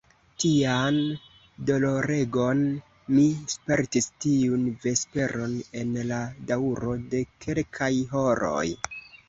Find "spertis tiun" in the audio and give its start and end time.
3.53-4.65